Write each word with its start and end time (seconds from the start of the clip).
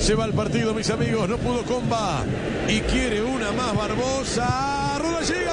Se 0.00 0.14
va 0.14 0.24
el 0.24 0.32
partido, 0.32 0.74
mis 0.74 0.88
amigos. 0.90 1.28
No 1.28 1.36
pudo 1.38 1.62
comba. 1.64 2.24
Y 2.68 2.80
quiere 2.80 3.22
una 3.22 3.52
más 3.52 3.76
Barbosa. 3.76 4.98
Ruda 4.98 5.20
llega. 5.22 5.48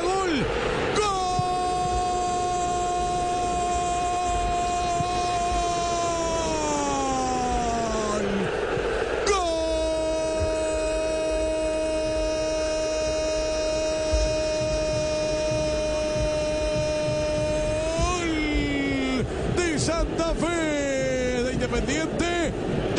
de 19.55 19.80
Santa 19.80 20.34
Fe 20.34 21.43
de 21.43 21.54
Independiente. 21.54 22.52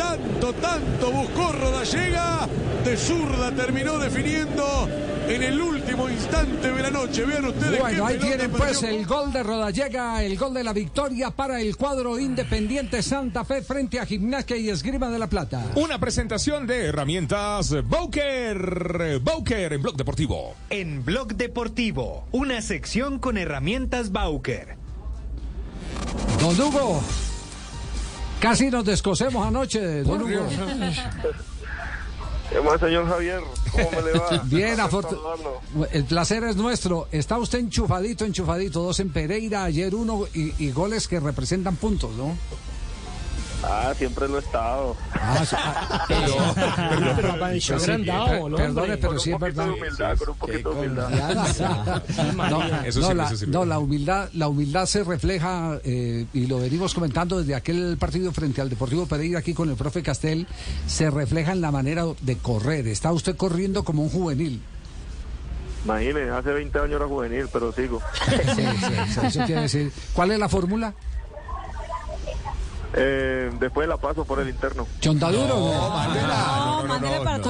Tanto, 0.07 0.53
tanto 0.53 1.11
buscó 1.11 1.51
Rodallega. 1.51 2.47
De 2.85 2.95
zurda 2.95 3.51
terminó 3.51 3.99
definiendo 3.99 4.87
en 5.27 5.43
el 5.43 5.59
último 5.59 6.09
instante 6.09 6.71
de 6.71 6.81
la 6.81 6.89
noche. 6.89 7.25
Vean 7.25 7.43
ustedes 7.45 7.79
Bueno, 7.81 8.05
qué 8.07 8.13
ahí 8.13 8.17
tienen 8.19 8.49
pues 8.51 8.79
perdió. 8.79 8.97
el 8.97 9.05
gol 9.05 9.33
de 9.33 9.43
Rodallega, 9.43 10.23
el 10.23 10.37
gol 10.37 10.53
de 10.53 10.63
la 10.63 10.71
victoria 10.71 11.31
para 11.31 11.59
el 11.59 11.75
cuadro 11.75 12.17
Independiente 12.17 13.03
Santa 13.03 13.43
Fe 13.43 13.61
frente 13.61 13.99
a 13.99 14.05
Gimnasia 14.05 14.55
y 14.55 14.69
Esgrima 14.69 15.09
de 15.09 15.19
la 15.19 15.27
Plata. 15.27 15.65
Una 15.75 15.99
presentación 15.99 16.65
de 16.65 16.85
herramientas 16.85 17.75
Bowker. 17.83 19.19
Bowker 19.21 19.73
en 19.73 19.81
Blog 19.81 19.97
Deportivo. 19.97 20.55
En 20.69 21.03
Blog 21.03 21.35
Deportivo, 21.35 22.25
una 22.31 22.61
sección 22.61 23.19
con 23.19 23.37
herramientas 23.37 24.13
Bauker. 24.13 24.77
Don 26.39 26.59
Hugo, 26.61 27.01
casi 28.39 28.69
nos 28.69 28.85
descosemos 28.85 29.45
anoche, 29.45 30.03
don 30.03 30.21
Hugo. 30.21 30.47
¿Qué 32.49 32.61
más, 32.61 32.79
señor 32.79 33.09
Javier? 33.09 33.41
¿Cómo 33.71 33.91
me 33.91 34.01
le 34.01 34.19
va? 34.19 34.37
Bien, 34.45 34.79
afortunadamente. 34.79 35.97
El 35.97 36.05
placer 36.05 36.45
es 36.45 36.55
nuestro. 36.55 37.07
Está 37.11 37.37
usted 37.37 37.59
enchufadito, 37.59 38.23
enchufadito. 38.23 38.81
Dos 38.81 39.01
en 39.01 39.11
Pereira, 39.11 39.65
ayer 39.65 39.93
uno 39.93 40.25
y, 40.33 40.53
y 40.63 40.71
goles 40.71 41.09
que 41.09 41.19
representan 41.19 41.75
puntos, 41.75 42.11
¿no? 42.15 42.37
Ah, 43.63 43.91
siempre 43.97 44.27
lo 44.27 44.37
he 44.37 44.39
estado. 44.39 44.95
Ah, 45.13 45.43
sí, 45.43 45.55
ah, 45.57 46.05
Pero 47.15 47.31
apareció 47.33 47.75
Pues 47.75 47.85
sí, 47.85 47.91
agrandado, 47.91 48.27
per- 48.27 48.39
¿no, 48.51 48.57
perdone, 48.57 48.81
hombre? 48.81 48.97
pero 48.97 49.09
Con 49.09 49.19
sí 49.19 49.29
un 49.31 49.35
es 49.35 49.39
poquito 49.39 49.57
verdad. 49.61 49.65
de 49.65 49.71
humildad, 49.81 50.17
con 50.17 50.29
un 50.29 50.35
poquito 50.37 50.69
de 50.69 50.79
humildad. 50.79 51.09
No, 51.09 52.85
Eso 52.85 52.99
no, 52.99 53.07
sí, 53.35 53.45
la, 53.47 53.65
no, 53.65 53.79
humildad, 53.79 54.29
la 54.33 54.47
humildad 54.47 54.85
se 54.85 55.03
refleja 55.03 55.79
eh, 55.83 56.25
y 56.33 56.45
lo 56.47 56.59
venimos 56.59 56.93
comentando 56.93 57.39
desde 57.39 57.55
aquel 57.55 57.97
partido 57.97 58.31
frente 58.31 58.61
al 58.61 58.69
Deportivo 58.69 59.05
Pereira 59.07 59.39
aquí 59.39 59.53
con 59.53 59.69
el 59.69 59.75
profe 59.75 60.03
Castel, 60.03 60.45
se 60.85 61.09
refleja 61.09 61.51
en 61.51 61.61
la 61.61 61.71
manera 61.71 62.05
de 62.21 62.37
correr. 62.37 62.87
Está 62.87 63.11
usted 63.11 63.35
corriendo 63.35 63.83
como 63.83 64.03
un 64.03 64.09
juvenil. 64.09 64.61
Imagine, 65.85 66.29
hace 66.31 66.51
20 66.51 66.77
años 66.79 66.91
era 66.97 67.07
juvenil, 67.07 67.45
pero 67.51 67.71
sigo. 67.71 68.01
Sí, 68.29 68.35
sí, 68.55 68.61
sí, 69.15 69.25
eso 69.25 69.39
quiere 69.45 69.61
decir. 69.61 69.91
¿Cuál 70.13 70.31
es 70.31 70.39
la 70.39 70.49
fórmula? 70.49 70.93
Eh, 72.93 73.51
después 73.59 73.87
la 73.87 73.97
paso 73.97 74.25
por 74.25 74.39
el 74.39 74.49
interno. 74.49 74.87
¿Chondaduro? 74.99 75.47
No, 75.47 76.87
No. 76.87 76.87
No, 76.87 76.99
no, 76.99 77.23
para 77.23 77.41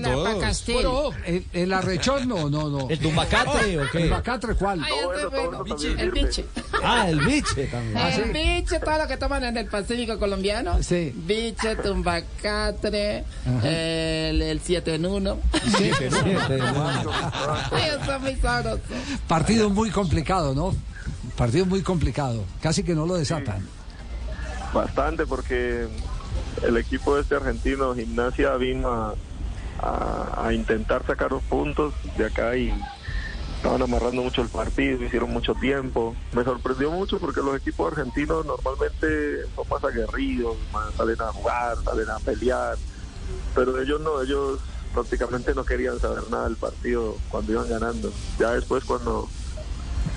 todos. 0.00 1.14
¿El, 1.26 1.46
el 1.52 1.72
arrechón? 1.72 2.28
No, 2.28 2.48
no, 2.48 2.68
no. 2.68 2.88
¿El 2.88 2.98
tumbacate 2.98 3.78
o 3.78 3.82
¿El 3.82 3.90
qué? 3.90 4.08
bacatre 4.08 4.54
cuál? 4.54 4.80
Todo 4.86 5.14
eso, 5.14 5.30
todo 5.30 5.40
eso 5.40 5.64
también 5.64 6.00
El 6.00 6.10
biche. 6.10 6.46
Ah, 6.82 7.08
el 7.08 7.20
biche 7.20 7.66
también. 7.66 7.96
Ah, 7.96 8.10
sí. 8.12 8.22
El 8.22 8.32
biche, 8.32 8.78
todo 8.80 8.98
lo 8.98 9.06
que 9.06 9.16
toman 9.16 9.44
en 9.44 9.56
el 9.56 9.66
Pacífico 9.66 10.18
colombiano. 10.18 10.82
Sí. 10.82 11.12
Biche, 11.14 11.76
tumbacatre, 11.76 13.24
el, 13.62 14.42
el 14.42 14.60
7 14.60 14.94
en 14.94 15.06
1. 15.06 15.38
Ellos 15.80 15.98
son 18.06 18.22
muy 18.22 18.36
sabrosos. 18.36 18.80
Partido 19.28 19.70
muy 19.70 19.90
complicado, 19.90 20.54
¿no? 20.54 20.74
Partido 21.36 21.66
muy 21.66 21.82
complicado. 21.82 22.44
Casi 22.60 22.82
que 22.82 22.94
no 22.94 23.06
lo 23.06 23.14
desatan. 23.14 23.66
Bastante, 24.72 25.26
porque 25.26 25.88
el 26.62 26.76
equipo 26.76 27.18
este 27.18 27.34
argentino, 27.34 27.94
Gimnasia, 27.94 28.54
vino 28.56 29.14
a 29.80 30.52
intentar 30.52 31.04
sacar 31.06 31.32
los 31.32 31.42
puntos 31.42 31.92
de 32.16 32.26
acá 32.26 32.56
y 32.56 32.72
estaban 33.62 33.80
amarrando 33.80 34.22
mucho 34.22 34.42
el 34.42 34.48
partido, 34.48 35.04
hicieron 35.04 35.30
mucho 35.30 35.54
tiempo. 35.54 36.16
Me 36.32 36.42
sorprendió 36.42 36.90
mucho 36.90 37.20
porque 37.20 37.40
los 37.40 37.56
equipos 37.56 37.92
argentinos 37.92 38.44
normalmente 38.44 39.46
son 39.54 39.68
más 39.68 39.84
aguerridos, 39.84 40.56
más 40.72 40.92
salen 40.94 41.20
a 41.20 41.32
jugar, 41.32 41.76
salen 41.84 42.10
a 42.10 42.18
pelear, 42.18 42.76
pero 43.54 43.80
ellos 43.80 44.00
no, 44.00 44.20
ellos 44.20 44.58
prácticamente 44.92 45.54
no 45.54 45.64
querían 45.64 46.00
saber 46.00 46.24
nada 46.28 46.44
del 46.44 46.56
partido 46.56 47.16
cuando 47.28 47.52
iban 47.52 47.68
ganando. 47.68 48.12
Ya 48.36 48.50
después 48.50 48.82
cuando 48.84 49.28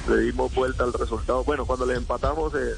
le 0.10 0.18
dimos 0.22 0.52
vuelta 0.56 0.84
al 0.84 0.94
resultado, 0.94 1.44
bueno, 1.44 1.68
cuando 1.68 1.86
les 1.86 1.98
empatamos 1.98 2.52
eh, 2.56 2.74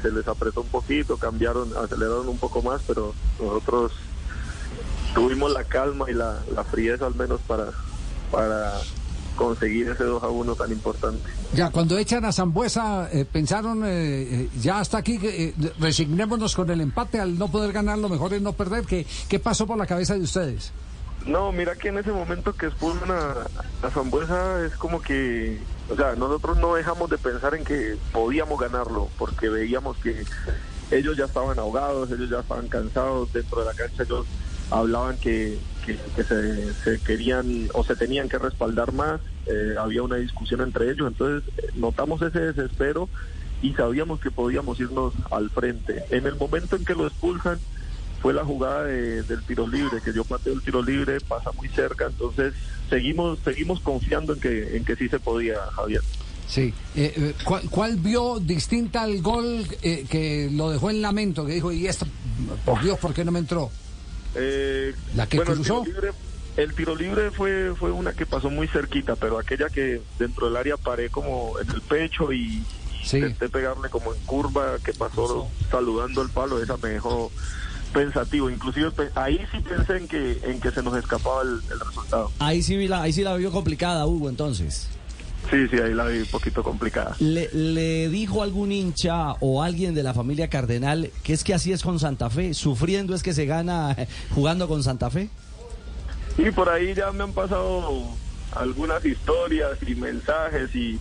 se 0.00 0.10
les 0.10 0.26
apretó 0.28 0.62
un 0.62 0.68
poquito, 0.68 1.16
cambiaron, 1.16 1.70
aceleraron 1.76 2.28
un 2.28 2.38
poco 2.38 2.62
más, 2.62 2.80
pero 2.86 3.14
nosotros 3.40 3.92
tuvimos 5.14 5.52
la 5.52 5.64
calma 5.64 6.10
y 6.10 6.14
la, 6.14 6.40
la 6.54 6.64
frieza 6.64 7.06
al 7.06 7.14
menos 7.14 7.40
para, 7.46 7.66
para 8.30 8.72
conseguir 9.36 9.88
ese 9.88 10.04
2 10.04 10.22
a 10.22 10.28
1 10.28 10.54
tan 10.56 10.70
importante. 10.72 11.30
Ya, 11.54 11.70
cuando 11.70 11.96
echan 11.96 12.24
a 12.24 12.32
Zambuesa, 12.32 13.08
eh, 13.12 13.24
pensaron, 13.24 13.84
eh, 13.84 13.88
eh, 13.88 14.48
ya 14.60 14.80
hasta 14.80 14.98
aquí, 14.98 15.18
eh, 15.22 15.54
resignémonos 15.78 16.54
con 16.54 16.68
el 16.70 16.80
empate 16.80 17.20
al 17.20 17.38
no 17.38 17.48
poder 17.48 17.72
ganar, 17.72 17.98
lo 17.98 18.08
mejor 18.08 18.34
es 18.34 18.42
no 18.42 18.52
perder. 18.52 18.84
¿Qué, 18.84 19.06
¿Qué 19.28 19.38
pasó 19.38 19.66
por 19.66 19.78
la 19.78 19.86
cabeza 19.86 20.14
de 20.14 20.20
ustedes? 20.20 20.72
No, 21.26 21.52
mira 21.52 21.76
que 21.76 21.88
en 21.88 21.98
ese 21.98 22.10
momento 22.10 22.52
que 22.54 22.66
expulsan 22.66 23.10
a, 23.10 23.86
a 23.86 23.90
Zambuesa 23.90 24.64
es 24.66 24.74
como 24.74 25.00
que, 25.00 25.58
o 25.90 25.96
sea, 25.96 26.14
nosotros 26.16 26.58
no 26.58 26.74
dejamos 26.74 27.10
de 27.10 27.18
pensar 27.18 27.54
en 27.54 27.64
que 27.64 27.96
podíamos 28.12 28.60
ganarlo, 28.60 29.08
porque 29.18 29.48
veíamos 29.48 29.96
que 29.98 30.24
ellos 30.90 31.16
ya 31.16 31.24
estaban 31.24 31.58
ahogados, 31.58 32.10
ellos 32.10 32.30
ya 32.30 32.40
estaban 32.40 32.68
cansados. 32.68 33.32
Dentro 33.32 33.60
de 33.60 33.66
la 33.66 33.74
cancha, 33.74 34.02
ellos 34.02 34.26
hablaban 34.70 35.16
que, 35.18 35.58
que, 35.84 35.98
que 36.14 36.24
se, 36.24 36.74
se 36.74 36.98
querían 37.00 37.68
o 37.72 37.84
se 37.84 37.96
tenían 37.96 38.28
que 38.28 38.38
respaldar 38.38 38.92
más, 38.92 39.20
eh, 39.46 39.74
había 39.78 40.02
una 40.02 40.16
discusión 40.16 40.60
entre 40.60 40.90
ellos, 40.90 41.08
entonces 41.08 41.50
notamos 41.74 42.20
ese 42.20 42.40
desespero 42.40 43.08
y 43.62 43.72
sabíamos 43.72 44.20
que 44.20 44.30
podíamos 44.30 44.78
irnos 44.78 45.14
al 45.30 45.50
frente. 45.50 46.04
En 46.10 46.26
el 46.26 46.36
momento 46.36 46.76
en 46.76 46.84
que 46.84 46.94
lo 46.94 47.06
expulsan, 47.06 47.58
fue 48.20 48.34
la 48.34 48.44
jugada 48.44 48.84
de- 48.84 49.22
del 49.22 49.42
tiro 49.44 49.66
libre, 49.66 50.00
que 50.04 50.12
yo 50.12 50.24
pateo 50.24 50.54
el 50.54 50.62
tiro 50.62 50.82
libre, 50.82 51.20
pasa 51.20 51.50
muy 51.52 51.68
cerca, 51.68 52.06
entonces 52.06 52.52
seguimos 52.90 53.38
seguimos 53.44 53.80
confiando 53.80 54.34
en 54.34 54.40
que 54.40 54.76
en 54.76 54.84
que 54.84 54.96
sí 54.96 55.08
se 55.08 55.20
podía, 55.20 55.56
Javier. 55.76 56.02
Sí. 56.48 56.72
Eh, 56.96 57.12
eh, 57.16 57.34
¿cuál, 57.44 57.68
cuál 57.68 57.96
vio 57.96 58.38
distinta 58.40 59.02
al 59.02 59.20
gol 59.20 59.66
eh, 59.82 60.06
que 60.08 60.48
lo 60.50 60.70
dejó 60.70 60.88
en 60.90 61.02
lamento? 61.02 61.44
Que 61.44 61.52
dijo, 61.54 61.70
y 61.72 61.86
esto, 61.86 62.06
por 62.64 62.82
Dios, 62.82 62.98
¿por 62.98 63.12
qué 63.12 63.24
no 63.24 63.30
me 63.32 63.38
entró? 63.38 63.70
Eh, 64.34 64.94
¿La 65.14 65.26
que 65.26 65.36
bueno, 65.36 65.52
el 65.52 65.58
cruzó? 65.58 65.82
tiro 65.82 65.94
libre, 65.94 66.12
el 66.56 66.74
tiro 66.74 66.96
libre 66.96 67.30
fue 67.30 67.74
fue 67.78 67.90
una 67.92 68.12
que 68.14 68.24
pasó 68.26 68.50
muy 68.50 68.66
cerquita, 68.68 69.14
pero 69.16 69.38
aquella 69.38 69.68
que 69.68 70.00
dentro 70.18 70.46
del 70.46 70.56
área 70.56 70.76
paré 70.76 71.10
como 71.10 71.58
en 71.60 71.68
el 71.70 71.80
pecho 71.82 72.32
y 72.32 72.62
Sí. 73.04 73.18
intenté 73.18 73.48
pegarle 73.48 73.88
como 73.90 74.12
en 74.12 74.20
curva, 74.24 74.76
que 74.84 74.92
pasó 74.92 75.48
saludando 75.70 76.20
el 76.22 76.30
palo, 76.30 76.62
esa 76.62 76.76
me 76.78 76.88
dejó 76.90 77.30
pensativo, 77.92 78.50
inclusive 78.50 78.90
ahí 79.14 79.40
sí 79.52 79.60
pensé 79.60 79.96
en 79.96 80.08
que 80.08 80.38
en 80.44 80.60
que 80.60 80.70
se 80.70 80.82
nos 80.82 80.96
escapaba 80.96 81.42
el, 81.42 81.60
el 81.70 81.80
resultado. 81.80 82.30
Ahí 82.38 82.62
sí, 82.62 82.88
la, 82.88 83.02
ahí 83.02 83.12
sí 83.12 83.22
la 83.22 83.34
vio 83.36 83.50
complicada, 83.50 84.06
Hugo, 84.06 84.28
entonces. 84.28 84.88
Sí, 85.50 85.66
sí, 85.68 85.78
ahí 85.78 85.94
la 85.94 86.04
vi 86.04 86.18
un 86.18 86.26
poquito 86.26 86.62
complicada. 86.62 87.16
¿Le, 87.20 87.48
¿Le 87.52 88.08
dijo 88.10 88.42
algún 88.42 88.70
hincha 88.70 89.32
o 89.40 89.62
alguien 89.62 89.94
de 89.94 90.02
la 90.02 90.12
familia 90.12 90.48
Cardenal 90.48 91.10
que 91.22 91.32
es 91.32 91.42
que 91.42 91.54
así 91.54 91.72
es 91.72 91.82
con 91.82 91.98
Santa 91.98 92.28
Fe? 92.28 92.52
¿Sufriendo 92.52 93.14
es 93.14 93.22
que 93.22 93.32
se 93.32 93.46
gana 93.46 93.96
jugando 94.34 94.68
con 94.68 94.82
Santa 94.82 95.08
Fe? 95.10 95.30
Y 96.36 96.50
por 96.50 96.68
ahí 96.68 96.94
ya 96.94 97.10
me 97.12 97.24
han 97.24 97.32
pasado 97.32 98.04
algunas 98.54 99.04
historias 99.04 99.78
y 99.86 99.94
mensajes 99.94 100.74
y, 100.74 101.00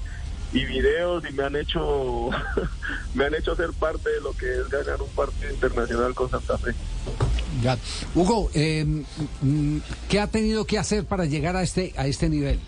y 0.53 0.65
videos 0.65 1.23
y 1.29 1.33
me 1.33 1.43
han 1.43 1.55
hecho 1.55 2.29
me 3.13 3.25
han 3.25 3.35
hecho 3.35 3.55
ser 3.55 3.71
parte 3.73 4.09
de 4.09 4.21
lo 4.21 4.33
que 4.33 4.61
es 4.61 4.69
ganar 4.69 5.01
un 5.01 5.09
partido 5.09 5.51
internacional 5.51 6.13
con 6.13 6.29
Santa 6.29 6.57
Fe. 6.57 6.73
Ya. 7.61 7.77
Hugo, 8.13 8.49
eh, 8.53 9.03
¿qué 10.09 10.19
ha 10.19 10.27
tenido 10.27 10.65
que 10.65 10.77
hacer 10.77 11.05
para 11.05 11.25
llegar 11.25 11.55
a 11.55 11.63
este, 11.63 11.93
a 11.97 12.05
este 12.07 12.29
nivel? 12.29 12.59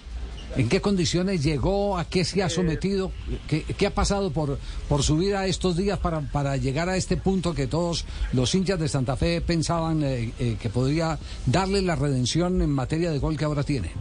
¿En 0.58 0.68
qué 0.68 0.82
condiciones 0.82 1.44
llegó? 1.44 1.98
¿A 1.98 2.06
qué 2.06 2.26
se 2.26 2.42
ha 2.42 2.50
sometido? 2.50 3.12
¿Qué, 3.48 3.64
qué 3.64 3.88
ha 3.88 3.94
pasado 3.94 4.32
por, 4.32 4.58
por 4.88 5.04
su 5.04 5.18
vida 5.18 5.46
estos 5.46 5.78
días 5.78 6.00
para, 6.00 6.22
para 6.22 6.58
llegar 6.58 6.90
a 6.90 6.98
este 6.98 7.18
punto 7.18 7.54
que 7.54 7.68
todos 7.68 8.06
los 8.34 8.54
hinchas 8.56 8.80
de 8.80 8.90
Santa 8.90 9.16
Fe 9.16 9.42
pensaban 9.42 10.04
eh, 10.04 10.34
eh, 10.40 10.58
que 10.60 10.70
podría 10.70 11.20
darle 11.46 11.84
la 11.84 11.96
redención 11.96 12.62
en 12.62 12.72
materia 12.72 13.12
de 13.12 13.20
gol 13.20 13.38
que 13.38 13.46
ahora 13.46 13.64
tiene? 13.64 13.92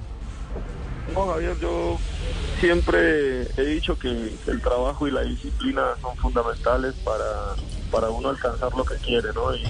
Javier, 1.15 1.57
yo 1.61 1.99
siempre 2.61 3.43
he 3.57 3.65
dicho 3.65 3.99
que 3.99 4.09
el 4.47 4.61
trabajo 4.61 5.07
y 5.07 5.11
la 5.11 5.23
disciplina 5.23 5.95
son 6.01 6.17
fundamentales 6.17 6.95
para, 7.05 7.55
para 7.91 8.11
uno 8.11 8.29
alcanzar 8.29 8.75
lo 8.75 8.85
que 8.85 8.97
quiere, 8.97 9.33
¿no? 9.35 9.55
Y 9.55 9.65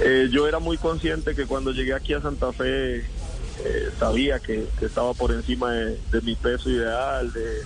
eh, 0.00 0.28
yo 0.30 0.48
era 0.48 0.58
muy 0.58 0.78
consciente 0.78 1.34
que 1.34 1.46
cuando 1.46 1.72
llegué 1.72 1.94
aquí 1.94 2.14
a 2.14 2.20
Santa 2.20 2.52
Fe 2.52 2.98
eh, 2.98 3.90
sabía 3.98 4.40
que, 4.40 4.66
que 4.78 4.86
estaba 4.86 5.14
por 5.14 5.32
encima 5.32 5.72
de, 5.72 6.00
de 6.10 6.20
mi 6.22 6.34
peso 6.34 6.70
ideal, 6.70 7.32
de, 7.32 7.62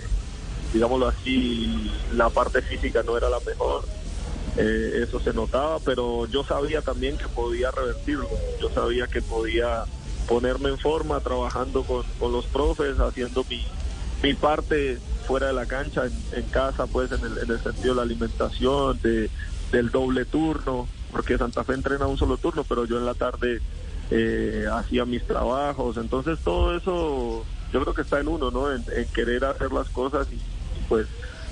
digámoslo 0.73 1.09
así, 1.09 1.91
la 2.15 2.29
parte 2.29 2.63
física 2.63 3.03
no 3.03 3.17
era 3.17 3.31
la 3.31 3.41
mejor. 3.41 3.85
Eh, 4.59 5.05
eso 5.07 5.21
se 5.21 5.35
notaba, 5.35 5.79
pero 5.81 6.27
yo 6.27 6.43
sabía 6.43 6.81
también 6.81 7.19
que 7.19 7.29
podía 7.29 7.71
revertirlo. 7.71 8.29
Yo 8.61 8.71
sabía 8.71 9.07
que 9.07 9.21
podía 9.21 9.85
ponerme 10.29 10.71
en 10.71 10.79
forma 10.79 11.21
trabajando 11.21 11.85
con, 11.85 12.03
con 12.19 12.33
los 12.33 12.47
profes, 12.47 12.99
haciendo 12.99 13.45
mi, 13.49 13.65
mi 14.23 14.35
parte 14.35 14.99
fuera 15.27 15.49
de 15.49 15.53
la 15.53 15.67
cancha, 15.67 16.07
en, 16.07 16.13
en 16.33 16.45
casa, 16.51 16.87
pues 16.87 17.11
en 17.13 17.25
el, 17.25 17.39
en 17.39 17.51
el 17.51 17.61
sentido 17.61 17.95
de 17.95 17.97
la 17.97 18.03
alimentación, 18.03 19.01
de, 19.03 19.31
del 19.73 19.91
doble 19.91 20.25
turno, 20.25 20.89
porque 21.11 21.39
Santa 21.39 21.65
Fe 21.65 21.75
entrena 21.75 22.07
un 22.07 22.19
solo 22.19 22.37
turno, 22.37 22.65
pero 22.65 22.85
yo 22.85 22.99
en 22.99 23.07
la 23.07 23.15
tarde 23.15 23.61
eh, 24.11 24.67
hacía 24.73 25.05
mis 25.05 25.27
trabajos. 25.27 25.97
Entonces 25.97 26.39
todo 26.43 26.77
eso 26.77 27.45
yo 27.73 27.83
creo 27.83 27.95
que 27.95 28.03
está 28.03 28.21
en 28.21 28.29
uno, 28.29 28.51
¿no? 28.51 28.73
En, 28.73 28.85
en 28.95 29.07
querer 29.09 29.45
hacer 29.45 29.73
las 29.73 29.89
cosas 29.89 30.29
y, 30.33 30.39
pues 30.89 31.07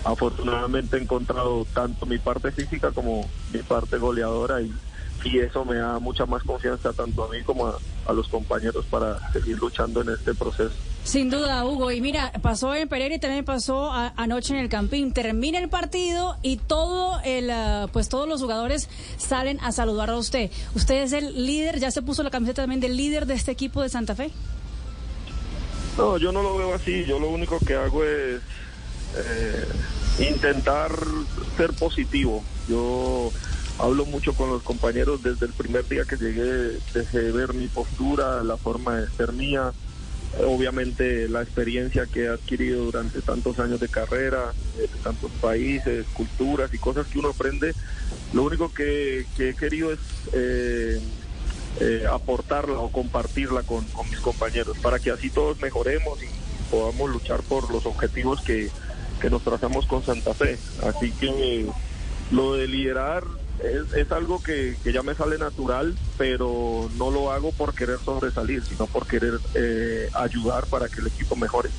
afortunadamente 0.05 0.99
he 0.99 1.03
encontrado 1.03 1.67
tanto 1.73 2.05
mi 2.06 2.19
parte 2.19 2.53
física 2.53 2.93
como 2.93 3.29
mi 3.53 3.61
parte 3.61 3.97
goleadora 3.97 4.61
y, 4.61 4.73
y 5.25 5.38
eso 5.38 5.65
me 5.65 5.77
da 5.77 5.99
mucha 5.99 6.27
más 6.27 6.43
confianza 6.43 6.93
tanto 6.93 7.25
a 7.25 7.29
mí 7.31 7.43
como 7.43 7.67
a, 7.69 7.79
a 8.06 8.12
los 8.12 8.29
compañeros 8.29 8.85
para 8.87 9.33
seguir 9.33 9.59
luchando 9.59 10.03
en 10.03 10.11
este 10.11 10.35
proceso. 10.35 10.75
Sin 11.05 11.29
duda, 11.29 11.65
Hugo. 11.67 11.91
Y 11.91 12.01
mira, 12.01 12.33
pasó 12.41 12.75
en 12.75 12.89
Pereira 12.89 13.15
y 13.15 13.19
también 13.19 13.45
pasó 13.45 13.93
a, 13.93 14.15
anoche 14.17 14.55
en 14.55 14.61
el 14.61 14.71
Campín. 14.71 15.12
Termina 15.12 15.59
el 15.59 15.69
partido 15.69 16.37
y 16.43 16.56
todo 16.56 17.21
el, 17.25 17.51
uh, 17.51 17.89
pues 17.89 18.09
todos 18.09 18.27
los 18.27 18.41
jugadores 18.41 18.89
salen 19.19 19.61
a 19.61 19.71
saludar 19.73 20.09
a 20.11 20.17
usted. 20.17 20.51
¿Usted 20.75 21.03
es 21.03 21.12
el 21.12 21.47
líder? 21.47 21.79
¿Ya 21.79 21.91
se 21.91 22.01
puso 22.01 22.23
la 22.23 22.31
camiseta 22.31 22.62
también 22.62 22.81
del 22.81 22.97
líder 22.97 23.27
de 23.27 23.35
este 23.35 23.53
equipo 23.53 23.83
de 23.83 23.91
Santa 23.91 24.15
Fe? 24.15 24.31
No, 25.99 26.17
yo 26.17 26.33
no 26.33 26.43
lo 26.43 26.56
veo 26.56 26.75
así. 26.75 27.05
Yo 27.05 27.19
lo 27.19 27.29
único 27.29 27.59
que 27.59 27.75
hago 27.75 28.03
es 28.03 28.41
eh, 29.17 29.69
intentar 30.31 30.91
ser 31.56 31.73
positivo. 31.75 32.43
Yo 32.67 33.31
hablo 33.79 34.06
mucho 34.06 34.35
con 34.35 34.50
los 34.50 34.62
compañeros 34.62 35.23
desde 35.23 35.47
el 35.47 35.53
primer 35.53 35.87
día 35.88 36.05
que 36.05 36.17
llegué, 36.17 36.79
dejé 36.93 37.32
ver 37.32 37.55
mi 37.55 37.67
postura, 37.67 38.43
la 38.44 38.56
forma 38.56 38.97
de 38.97 39.11
ser 39.11 39.32
mía, 39.32 39.73
obviamente 40.47 41.29
la 41.29 41.43
experiencia 41.43 42.06
que 42.06 42.25
he 42.25 42.29
adquirido 42.29 42.85
durante 42.85 43.21
tantos 43.21 43.59
años 43.59 43.81
de 43.81 43.88
carrera, 43.88 44.53
de 44.76 44.88
tantos 45.03 45.31
países, 45.41 46.06
culturas 46.12 46.73
y 46.73 46.79
cosas 46.79 47.06
que 47.06 47.19
uno 47.19 47.31
aprende. 47.31 47.75
Lo 48.32 48.44
único 48.44 48.73
que, 48.73 49.26
he 49.38 49.55
querido 49.55 49.93
es 49.93 50.00
eh, 50.32 51.00
eh, 51.81 52.05
aportarla 52.11 52.79
o 52.79 52.91
compartirla 52.91 53.62
con, 53.62 53.85
mis 54.11 54.20
compañeros 54.20 54.79
para 54.79 54.99
que 54.99 55.11
así 55.11 55.31
todos 55.31 55.61
mejoremos 55.61 56.23
y 56.23 56.27
podamos 56.70 57.11
luchar 57.11 57.43
por 57.43 57.70
los 57.73 57.87
objetivos 57.87 58.41
que 58.43 58.70
nos 59.31 59.43
trazamos 59.43 59.87
con 59.87 60.05
Santa 60.05 60.35
Fe. 60.35 60.59
Así 60.82 61.11
que 61.12 61.67
lo 62.31 62.55
de 62.55 62.69
liderar 62.69 63.25
es, 63.62 63.93
es 63.95 64.12
algo 64.12 64.43
que, 64.43 64.77
que, 64.83 64.93
ya 64.93 65.03
me 65.03 65.15
sale 65.15 65.39
natural, 65.39 65.97
pero 66.19 66.91
no 66.97 67.11
lo 67.11 67.31
hago 67.33 67.53
por 67.53 67.75
querer 67.75 67.99
sobresalir, 68.05 68.65
sino 68.65 68.87
por 68.87 69.06
querer 69.06 69.39
eh, 69.55 70.09
ayudar 70.15 70.67
para 70.67 70.89
que 70.89 71.01
el 71.01 71.06
equipo 71.06 71.37
mejore. 71.37 71.71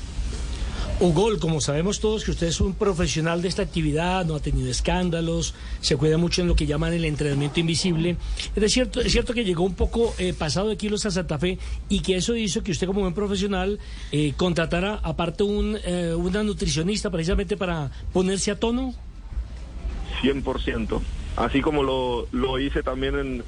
Hugo, 0.98 1.38
como 1.38 1.60
sabemos 1.60 2.00
todos 2.00 2.24
que 2.24 2.30
usted 2.30 2.46
es 2.46 2.58
un 2.58 2.72
profesional 2.72 3.42
de 3.42 3.48
esta 3.48 3.60
actividad, 3.60 4.24
no 4.24 4.34
ha 4.34 4.40
tenido 4.40 4.70
escándalos, 4.70 5.54
se 5.82 5.94
cuida 5.98 6.16
mucho 6.16 6.40
en 6.40 6.48
lo 6.48 6.56
que 6.56 6.64
llaman 6.64 6.94
el 6.94 7.04
entrenamiento 7.04 7.60
invisible. 7.60 8.16
Es 8.54 8.72
cierto, 8.72 9.02
es 9.02 9.12
cierto 9.12 9.34
que 9.34 9.44
llegó 9.44 9.62
un 9.62 9.74
poco 9.74 10.14
eh, 10.16 10.32
pasado 10.32 10.70
de 10.70 10.78
kilos 10.78 11.04
a 11.04 11.10
Santa 11.10 11.38
Fe 11.38 11.58
y 11.90 12.00
que 12.00 12.16
eso 12.16 12.34
hizo 12.34 12.62
que 12.62 12.72
usted 12.72 12.86
como 12.86 13.02
buen 13.02 13.12
profesional 13.12 13.78
eh, 14.10 14.32
contratara 14.38 14.98
aparte 15.02 15.42
un, 15.42 15.76
eh, 15.84 16.14
una 16.14 16.42
nutricionista 16.42 17.10
precisamente 17.10 17.58
para 17.58 17.90
ponerse 18.14 18.50
a 18.50 18.58
tono. 18.58 18.94
100%. 20.22 21.00
Así 21.36 21.60
como 21.60 21.82
lo, 21.82 22.26
lo 22.32 22.58
hice 22.58 22.82
también 22.82 23.18
en, 23.18 23.44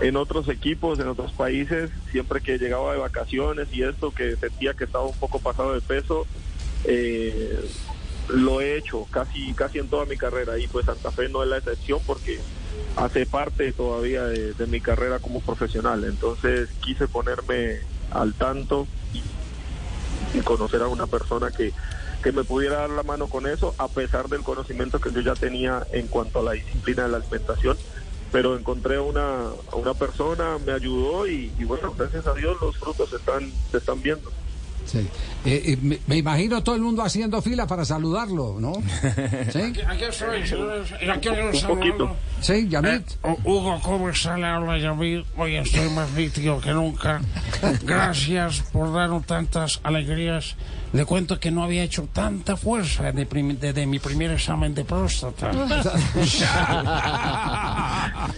en 0.00 0.16
otros 0.16 0.48
equipos, 0.48 0.98
en 0.98 1.08
otros 1.08 1.32
países, 1.32 1.90
siempre 2.10 2.40
que 2.40 2.58
llegaba 2.58 2.92
de 2.92 2.98
vacaciones 2.98 3.68
y 3.72 3.82
esto, 3.82 4.10
que 4.12 4.36
sentía 4.36 4.74
que 4.74 4.84
estaba 4.84 5.04
un 5.04 5.18
poco 5.18 5.38
pasado 5.38 5.74
de 5.74 5.80
peso, 5.80 6.26
eh, 6.84 7.60
lo 8.28 8.60
he 8.60 8.76
hecho 8.76 9.06
casi 9.10 9.52
casi 9.54 9.78
en 9.78 9.88
toda 9.88 10.06
mi 10.06 10.16
carrera. 10.16 10.58
Y 10.58 10.66
pues 10.68 10.86
Santa 10.86 11.10
Fe 11.10 11.28
no 11.28 11.42
es 11.42 11.48
la 11.48 11.58
excepción 11.58 12.00
porque 12.06 12.40
hace 12.96 13.26
parte 13.26 13.72
todavía 13.72 14.24
de, 14.24 14.66
mi 14.66 14.80
carrera 14.80 15.18
como 15.18 15.40
profesional. 15.40 16.04
Entonces 16.04 16.68
quise 16.80 17.06
ponerme 17.06 17.78
al 18.10 18.34
tanto 18.34 18.86
y 20.32 20.40
conocer 20.40 20.80
a 20.82 20.88
una 20.88 21.06
persona 21.06 21.50
que, 21.50 21.72
que 22.22 22.32
me 22.32 22.44
pudiera 22.44 22.78
dar 22.78 22.90
la 22.90 23.02
mano 23.02 23.26
con 23.28 23.46
eso 23.46 23.74
a 23.78 23.88
pesar 23.88 24.28
del 24.28 24.42
conocimiento 24.42 25.00
que 25.00 25.12
yo 25.12 25.20
ya 25.20 25.34
tenía 25.34 25.86
en 25.92 26.06
cuanto 26.06 26.40
a 26.40 26.42
la 26.42 26.52
disciplina 26.52 27.04
de 27.04 27.08
la 27.10 27.16
alimentación 27.18 27.76
pero 28.32 28.56
encontré 28.56 28.98
una, 28.98 29.46
una 29.72 29.94
persona, 29.94 30.58
me 30.64 30.72
ayudó 30.72 31.26
y, 31.26 31.52
y 31.58 31.64
bueno, 31.64 31.92
gracias 31.96 32.26
a 32.26 32.34
Dios 32.34 32.56
los 32.60 32.76
frutos 32.78 33.10
se 33.10 33.16
están, 33.16 33.50
se 33.70 33.78
están 33.78 34.00
viendo. 34.02 34.30
Sí. 34.86 34.98
Eh, 35.44 35.62
eh, 35.66 35.78
me, 35.82 35.98
me, 36.06 36.16
imagino 36.16 36.62
todo 36.62 36.74
el 36.74 36.80
mundo 36.80 37.02
haciendo 37.02 37.40
fila 37.42 37.66
para 37.66 37.84
saludarlo, 37.84 38.56
¿no? 38.60 38.72
¿Sí? 39.52 39.60
Aquí, 39.60 39.80
aquí 39.86 40.04
estoy, 40.04 40.42
aquí 41.08 41.28
estoy 41.28 41.70
Un 41.70 41.78
poquito. 41.78 42.16
Sí, 42.40 42.68
Yamit. 42.68 43.10
Eh, 43.22 43.36
Hugo, 43.44 43.80
¿cómo 43.82 44.08
está? 44.08 44.36
Le 44.36 44.46
habla 44.46 44.78
Yamit. 44.78 45.24
Hoy 45.36 45.56
estoy 45.56 45.90
más 45.90 46.10
nítido 46.12 46.60
que 46.60 46.72
nunca. 46.72 47.20
Gracias 47.82 48.60
por 48.72 48.92
darnos 48.92 49.26
tantas 49.26 49.80
alegrías. 49.82 50.56
Le 50.92 51.04
cuento 51.04 51.38
que 51.38 51.52
no 51.52 51.62
había 51.62 51.84
hecho 51.84 52.08
tanta 52.12 52.56
fuerza 52.56 53.12
desde 53.12 53.24
de, 53.54 53.72
de, 53.72 53.86
mi 53.86 54.00
primer 54.00 54.32
examen 54.32 54.74
de 54.74 54.84
próstata. 54.84 55.50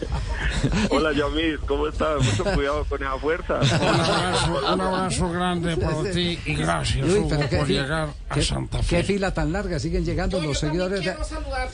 Hola 0.91 1.13
Yamit, 1.13 1.61
¿cómo 1.67 1.89
estás? 1.89 2.23
Mucho 2.23 2.45
cuidado 2.45 2.85
con 2.85 3.03
esa 3.03 3.19
fuerza. 3.19 3.55
Un 3.55 3.89
abrazo, 3.89 4.75
un 4.75 4.81
abrazo 4.81 5.31
grande 5.31 5.77
para 5.79 6.11
ti 6.11 6.39
y 6.45 6.55
gracias 6.55 7.09
Uy, 7.09 7.21
Hugo, 7.21 7.41
por 7.49 7.67
llegar 7.67 8.11
a 8.29 8.43
Santa 8.43 8.83
Fe. 8.83 8.97
Qué 8.97 9.05
fila 9.05 9.33
tan 9.33 9.51
larga, 9.51 9.79
siguen 9.79 10.05
llegando 10.05 10.39
yo, 10.39 10.49
los 10.49 10.61
yo 10.61 10.69
seguidores 10.69 11.03
de... 11.05 11.17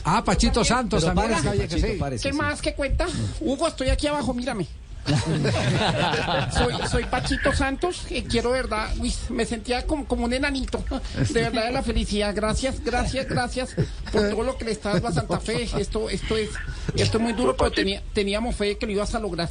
Ah, 0.05 0.23
Pachito 0.23 0.63
Santos 0.63 1.03
Pero 1.03 1.13
también. 1.13 1.41
párese, 1.41 1.67
Pachito, 1.67 1.87
sí. 1.87 1.97
¿Qué 2.21 2.31
sí. 2.31 2.37
más 2.37 2.61
que 2.61 2.73
cuenta? 2.73 3.07
Hugo, 3.39 3.67
estoy 3.67 3.89
aquí 3.89 4.07
abajo, 4.07 4.33
mírame. 4.33 4.67
soy, 6.53 6.73
soy 6.89 7.03
Pachito 7.05 7.53
Santos, 7.53 8.05
eh, 8.09 8.23
quiero 8.29 8.51
verdad, 8.51 8.89
uy, 8.99 9.11
me 9.29 9.45
sentía 9.45 9.85
como, 9.87 10.05
como 10.05 10.25
un 10.25 10.33
enanito, 10.33 10.83
de 11.15 11.41
verdad 11.41 11.65
de 11.65 11.71
la 11.71 11.81
felicidad, 11.81 12.35
gracias, 12.35 12.83
gracias, 12.83 13.27
gracias 13.27 13.75
por 14.11 14.29
todo 14.29 14.43
lo 14.43 14.57
que 14.57 14.65
le 14.65 14.71
estás 14.71 14.93
dando 14.95 15.07
a 15.07 15.11
Santa 15.13 15.39
Fe, 15.39 15.67
esto, 15.77 16.09
esto 16.09 16.37
es, 16.37 16.49
esto 16.95 17.17
es 17.17 17.23
muy 17.23 17.33
duro, 17.33 17.55
pero 17.57 17.71
tenía, 17.71 18.03
teníamos 18.13 18.55
fe 18.55 18.77
que 18.77 18.85
lo 18.85 18.91
ibas 18.91 19.15
a 19.15 19.19
lograr. 19.19 19.49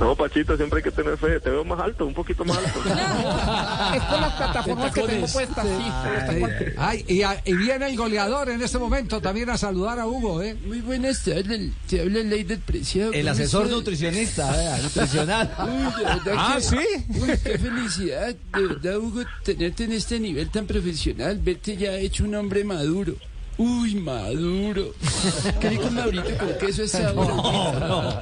No, 0.00 0.16
Pachito, 0.16 0.56
siempre 0.56 0.78
hay 0.78 0.82
que 0.82 0.90
tener 0.90 1.18
fe. 1.18 1.38
Te 1.40 1.50
veo 1.50 1.62
más 1.62 1.78
alto, 1.78 2.06
un 2.06 2.14
poquito 2.14 2.42
más 2.42 2.56
alto. 2.56 2.80
es 3.94 4.02
por 4.04 4.20
las 4.20 4.32
plataformas 4.32 4.92
que 4.94 5.02
tengo 5.02 5.26
puestas, 5.26 5.66
sí. 5.66 5.84
Ay, 6.30 6.74
ay, 6.78 7.04
y, 7.06 7.22
a, 7.22 7.42
y, 7.44 7.52
viene 7.52 7.86
el 7.90 7.96
goleador 7.96 8.48
en 8.48 8.62
este 8.62 8.78
momento 8.78 9.20
también 9.20 9.50
a 9.50 9.58
saludar 9.58 9.98
a 9.98 10.06
Hugo, 10.06 10.40
¿eh? 10.42 10.56
Muy 10.64 10.80
buenas 10.80 11.22
tardes, 11.22 11.72
te 11.86 12.00
habla 12.00 12.20
Ley 12.20 12.44
del 12.44 12.60
Preciado. 12.60 13.12
El 13.12 13.28
asesor 13.28 13.68
nutricionista, 13.68 14.78
¿eh? 14.78 14.80
nutricional. 14.82 15.54
Uy, 15.68 16.04
ah, 16.34 16.54
que, 16.56 16.62
sí. 16.62 16.76
Uy, 17.10 17.38
qué 17.44 17.58
felicidad, 17.58 18.34
de 18.54 18.66
verdad, 18.66 18.96
Hugo, 18.96 19.22
tenerte 19.44 19.84
en 19.84 19.92
este 19.92 20.18
nivel 20.18 20.48
tan 20.48 20.66
profesional, 20.66 21.38
verte 21.38 21.76
ya 21.76 21.92
hecho 21.96 22.24
un 22.24 22.34
hombre 22.36 22.64
maduro. 22.64 23.16
Uy, 23.60 23.94
maduro. 23.96 24.94
¿Qué 25.60 25.68
dijo 25.68 25.90
Maurito 25.90 26.30
con 26.38 26.48
queso 26.58 26.82
es 26.82 26.92
sabor? 26.92 27.28
No, 27.28 27.72
no, 27.78 28.02
no. 28.02 28.20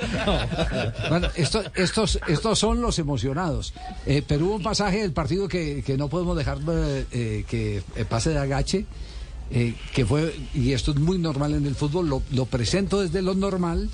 Bueno, 1.09 1.29
esto, 1.37 1.63
estos, 1.77 2.19
estos 2.27 2.59
son 2.59 2.81
los 2.81 2.99
emocionados. 2.99 3.73
Eh, 4.05 4.25
pero 4.27 4.47
hubo 4.47 4.57
un 4.57 4.65
pasaje 4.65 5.03
del 5.03 5.13
partido 5.13 5.47
que, 5.47 5.85
que 5.87 5.97
no 5.97 6.09
podemos 6.09 6.37
dejar 6.37 6.59
eh, 6.69 7.45
que 7.49 7.85
pase 8.09 8.31
de 8.31 8.39
agache. 8.39 8.85
Eh, 9.53 9.77
que 9.95 10.05
fue, 10.05 10.35
y 10.55 10.73
esto 10.73 10.91
es 10.91 10.99
muy 10.99 11.19
normal 11.19 11.55
en 11.55 11.67
el 11.67 11.77
fútbol, 11.77 12.09
lo, 12.09 12.23
lo 12.33 12.45
presento 12.47 13.01
desde 13.01 13.23
lo 13.23 13.35
normal, 13.35 13.89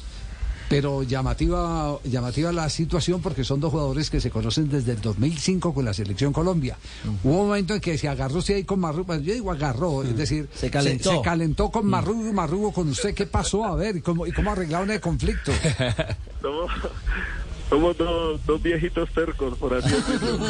pero 0.74 1.04
llamativa, 1.04 2.00
llamativa 2.02 2.50
la 2.50 2.68
situación 2.68 3.22
porque 3.22 3.44
son 3.44 3.60
dos 3.60 3.70
jugadores 3.70 4.10
que 4.10 4.20
se 4.20 4.28
conocen 4.28 4.68
desde 4.68 4.90
el 4.90 5.00
2005 5.00 5.72
con 5.72 5.84
la 5.84 5.94
selección 5.94 6.32
Colombia. 6.32 6.76
Uh 7.04 7.10
-huh. 7.10 7.18
Hubo 7.22 7.42
un 7.42 7.46
momento 7.46 7.74
en 7.74 7.80
que 7.80 7.96
se 7.96 8.08
agarró 8.08 8.38
usted 8.38 8.56
ahí 8.56 8.64
con 8.64 8.80
Marrugo, 8.80 9.14
yo 9.14 9.34
digo 9.34 9.52
agarró, 9.52 9.90
uh 9.90 10.02
-huh. 10.02 10.08
es 10.08 10.16
decir, 10.16 10.48
se 10.52 10.72
calentó, 10.72 11.10
se, 11.10 11.16
se 11.18 11.22
calentó 11.22 11.70
con 11.70 11.86
Marrugo, 11.86 12.32
Marrugo 12.32 12.72
con 12.72 12.88
usted. 12.88 13.14
¿Qué 13.14 13.24
pasó? 13.24 13.64
A 13.64 13.76
ver, 13.76 13.98
¿y 13.98 14.00
cómo, 14.00 14.26
y 14.26 14.32
cómo 14.32 14.50
arreglaron 14.50 14.90
el 14.90 15.00
conflicto? 15.00 15.52
somos, 16.42 16.72
somos 17.70 17.96
dos, 17.96 18.44
dos, 18.44 18.60
viejitos 18.60 19.08
cercos, 19.14 19.56
por 19.56 19.74
así 19.74 19.90
decirlo. 19.90 20.38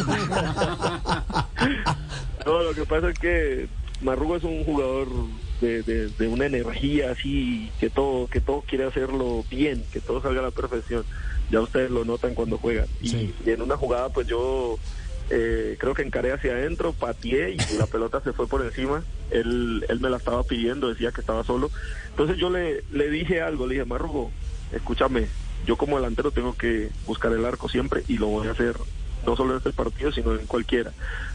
no, 2.47 2.62
lo 2.62 2.73
que 2.73 2.87
pasa 2.87 3.11
es 3.11 3.19
que 3.19 3.69
Marrugo 4.00 4.37
es 4.37 4.45
un 4.45 4.64
jugador 4.64 5.07
de, 5.61 5.83
de- 5.83 6.09
de 6.11 6.29
una 6.29 6.47
energía 6.47 7.11
así, 7.13 7.71
que 7.79 7.91
todo, 7.91 8.27
que 8.29 8.41
todo 8.41 8.63
quiere 8.67 8.85
hacerlo 8.85 9.45
bien, 9.51 9.85
que 9.93 10.01
todo 10.01 10.21
salga 10.23 10.41
a 10.41 10.45
la 10.45 10.51
perfección. 10.51 11.05
Ya 11.51 11.61
ustedes 11.61 11.91
lo 11.91 12.05
notan 12.05 12.35
cuando 12.35 12.59
juegan. 12.59 12.87
Y, 13.01 13.09
y 13.45 13.51
en 13.51 13.63
una 13.63 13.77
jugada, 13.77 14.09
pues 14.11 14.27
yo 14.27 14.79
eh, 15.31 15.77
creo 15.79 15.95
que 15.95 16.03
encaré 16.03 16.33
hacia 16.33 16.53
adentro, 16.53 16.93
pateé 16.93 17.51
y 17.51 17.59
la 17.77 17.87
pelota 17.87 18.21
se 18.21 18.33
fue 18.33 18.47
por 18.47 18.63
encima. 18.65 19.05
Él, 19.31 19.85
él 19.89 20.01
me 20.01 20.11
la 20.11 20.19
estaba 20.19 20.43
pidiendo, 20.43 20.89
decía 20.89 21.13
que 21.13 21.21
estaba 21.21 21.45
solo. 21.45 21.71
Entonces 22.11 22.37
yo 22.39 22.51
le, 22.51 22.85
le 22.91 23.09
dije 23.11 23.41
algo, 23.41 23.67
le 23.67 23.75
dije, 23.75 23.85
Marrugo, 23.87 24.31
escúchame, 24.73 25.29
yo 25.67 25.77
como 25.77 25.97
delantero 25.97 26.31
tengo 26.31 26.55
que 26.55 26.91
buscar 27.07 27.33
el 27.33 27.45
arco 27.45 27.69
siempre 27.69 28.03
y 28.09 28.19
lo 28.19 28.27
voy 28.29 28.49
a 28.49 28.53
hacer 28.53 28.77
no 29.26 29.37
solo 29.37 29.52
en 29.52 29.59
este 29.59 29.73
partido, 29.73 30.12
sino 30.12 30.35
en 30.35 30.47
cualquiera. 30.47 30.93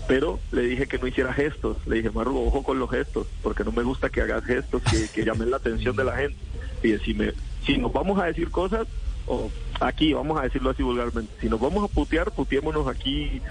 Pero 0.08 0.40
le 0.52 0.64
dije 0.64 0.88
que 0.88 0.98
no 0.98 1.08
hiciera 1.08 1.34
gestos. 1.34 1.78
Le 1.88 1.98
dije, 1.98 2.10
Marrugo, 2.10 2.46
ojo 2.46 2.64
con 2.64 2.80
los 2.80 2.90
gestos, 2.90 3.28
porque 3.44 3.64
no 3.64 3.72
me 3.72 3.84
gusta 3.84 4.10
que 4.10 4.22
hagas 4.22 4.44
gestos 4.46 4.82
que, 4.84 5.08
que 5.10 5.26
llamen 5.26 5.52
la 5.52 5.58
atención 5.58 5.96
de 5.96 6.04
la 6.04 6.16
gente. 6.16 6.38
Y 6.84 6.98
si, 7.00 7.14
me, 7.14 7.34
si 7.66 7.78
nos 7.78 7.92
vamos 7.92 8.20
a 8.20 8.26
decir 8.26 8.50
cosas, 8.50 8.88
o 9.28 9.52
aquí, 9.80 10.14
vamos 10.14 10.40
a 10.40 10.44
decirlo 10.44 10.72
así 10.72 10.82
vulgarmente, 10.82 11.32
si 11.40 11.50
nos 11.50 11.60
vamos 11.60 11.84
a 11.84 11.94
putear, 11.94 12.32
puteémonos 12.32 12.88
aquí 12.88 13.42